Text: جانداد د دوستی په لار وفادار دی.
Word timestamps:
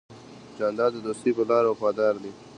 جانداد 0.57 0.91
د 0.95 0.97
دوستی 1.05 1.31
په 1.37 1.43
لار 1.49 1.63
وفادار 1.67 2.15
دی. 2.23 2.31